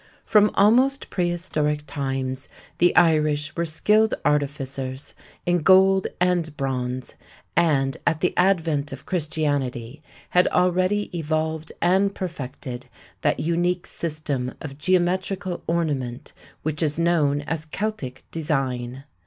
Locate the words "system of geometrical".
13.85-15.61